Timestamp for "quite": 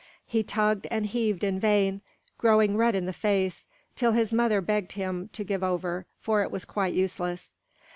6.65-6.95